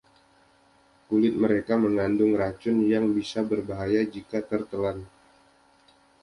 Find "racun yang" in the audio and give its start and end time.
2.41-3.05